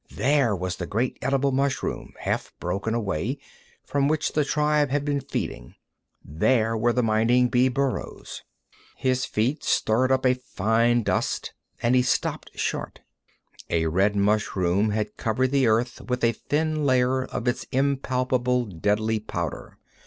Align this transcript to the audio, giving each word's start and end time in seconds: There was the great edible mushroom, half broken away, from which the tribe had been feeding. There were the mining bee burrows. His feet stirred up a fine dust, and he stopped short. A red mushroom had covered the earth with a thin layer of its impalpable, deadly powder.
There 0.15 0.55
was 0.55 0.77
the 0.77 0.87
great 0.87 1.19
edible 1.21 1.51
mushroom, 1.51 2.15
half 2.21 2.51
broken 2.59 2.95
away, 2.95 3.37
from 3.85 4.07
which 4.07 4.33
the 4.33 4.43
tribe 4.43 4.89
had 4.89 5.05
been 5.05 5.21
feeding. 5.21 5.75
There 6.25 6.75
were 6.75 6.91
the 6.91 7.03
mining 7.03 7.49
bee 7.49 7.67
burrows. 7.69 8.41
His 8.95 9.25
feet 9.25 9.63
stirred 9.63 10.11
up 10.11 10.25
a 10.25 10.33
fine 10.33 11.03
dust, 11.03 11.53
and 11.83 11.93
he 11.93 12.01
stopped 12.01 12.49
short. 12.57 13.01
A 13.69 13.85
red 13.85 14.15
mushroom 14.15 14.89
had 14.89 15.17
covered 15.17 15.51
the 15.51 15.67
earth 15.67 16.01
with 16.09 16.23
a 16.23 16.31
thin 16.31 16.83
layer 16.83 17.23
of 17.25 17.47
its 17.47 17.65
impalpable, 17.71 18.65
deadly 18.65 19.19
powder. 19.19 19.77